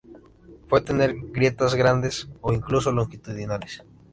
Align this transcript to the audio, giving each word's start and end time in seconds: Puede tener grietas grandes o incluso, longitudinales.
Puede 0.67 0.83
tener 0.83 1.13
grietas 1.29 1.75
grandes 1.75 2.27
o 2.41 2.51
incluso, 2.53 2.91
longitudinales. 2.91 3.83